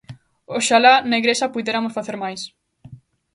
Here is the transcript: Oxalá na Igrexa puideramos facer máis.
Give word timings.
Oxalá 0.57 0.93
na 1.09 1.19
Igrexa 1.21 1.51
puideramos 1.53 1.95
facer 1.97 2.15
máis. 2.23 2.41